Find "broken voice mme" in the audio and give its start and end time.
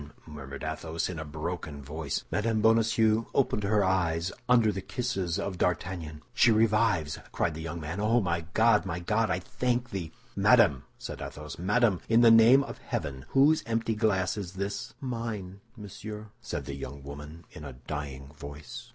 1.23-2.53